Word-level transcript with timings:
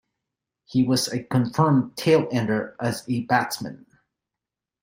He 0.65 0.83
was 0.83 1.09
a 1.09 1.23
confirmed 1.25 1.95
tail-ender 1.95 2.75
as 2.79 3.05
a 3.07 3.21
batsman. 3.25 3.85